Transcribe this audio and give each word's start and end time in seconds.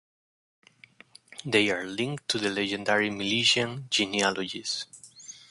They 1.45 1.69
are 1.69 1.85
linked 1.85 2.27
to 2.29 2.39
the 2.39 2.49
legendary 2.49 3.11
Milesian 3.11 3.87
genealogies. 3.91 4.87